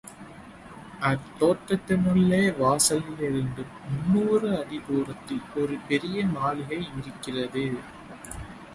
அத்தோட்டத்தினுள்ளே 1.09 2.39
வாசலிலிருந்து 2.61 3.65
முன்னூறு 3.85 4.49
அடி 4.57 4.79
தூரத்தில் 4.87 5.45
ஒரு 5.55 5.77
பெரிய 5.87 6.25
மாளிகை 6.35 6.81
இருக்கிறது. 6.93 7.65